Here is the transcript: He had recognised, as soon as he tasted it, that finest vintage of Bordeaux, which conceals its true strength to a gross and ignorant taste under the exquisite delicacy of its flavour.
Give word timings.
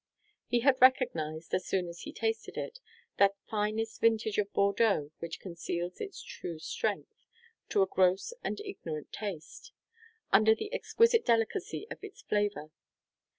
He 0.47 0.61
had 0.61 0.81
recognised, 0.81 1.53
as 1.53 1.67
soon 1.67 1.87
as 1.87 1.99
he 1.99 2.11
tasted 2.11 2.57
it, 2.57 2.79
that 3.19 3.35
finest 3.47 4.01
vintage 4.01 4.39
of 4.39 4.51
Bordeaux, 4.51 5.11
which 5.19 5.39
conceals 5.39 6.01
its 6.01 6.23
true 6.23 6.57
strength 6.57 7.27
to 7.69 7.83
a 7.83 7.85
gross 7.85 8.33
and 8.43 8.59
ignorant 8.61 9.13
taste 9.13 9.73
under 10.31 10.55
the 10.55 10.73
exquisite 10.73 11.23
delicacy 11.23 11.85
of 11.91 12.03
its 12.03 12.23
flavour. 12.23 12.71